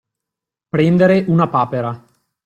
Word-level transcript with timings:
Prendere 0.75 1.25
una 1.27 1.47
papera. 1.47 2.03